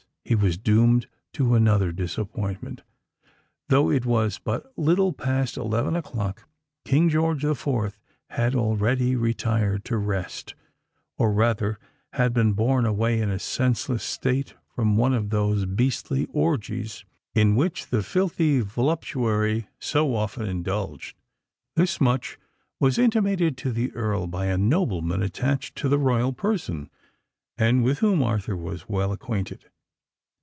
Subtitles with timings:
[0.23, 2.83] he was doomed to another disappointment.
[3.67, 6.47] Though it was but little past eleven o'clock,
[6.85, 11.79] King George the Fourth had already retired to rest,—or rather
[12.13, 17.55] had been borne away in a senseless state from one of those beastly orgies in
[17.55, 21.17] which the filthy voluptuary so often indulged.
[21.75, 22.37] This much
[22.79, 26.89] was intimated to the Earl by a nobleman attached to the royal person,
[27.57, 29.65] and with whom Arthur was well acquainted.